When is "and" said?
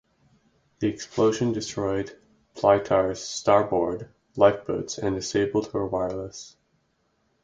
4.97-5.15